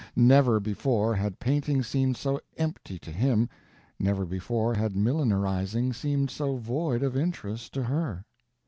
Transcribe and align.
Never 0.15 0.59
before 0.59 1.13
had 1.13 1.39
painting 1.39 1.83
seemed 1.83 2.17
so 2.17 2.39
empty 2.57 2.97
to 2.97 3.11
him, 3.11 3.47
never 3.99 4.25
before 4.25 4.73
had 4.73 4.95
millinerizing 4.95 5.93
seemed 5.93 6.31
so 6.31 6.55
void 6.55 7.03
of 7.03 7.15
interest 7.15 7.71
to 7.75 7.83
her. 7.83 8.25